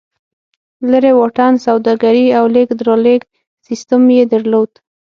لرې 0.91 1.11
واټن 1.17 1.53
سوداګري 1.65 2.25
او 2.37 2.45
لېږد 2.53 2.79
رالېږد 2.87 3.29
سیستم 3.67 4.01
یې 4.17 4.23
درلود. 4.33 4.71